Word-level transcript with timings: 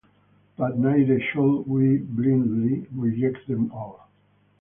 But 0.57 0.79
neither 0.79 1.19
should 1.21 1.67
we 1.67 1.97
blindly 1.97 2.87
reject 2.91 3.47
them 3.47 3.71
all. 3.71 4.09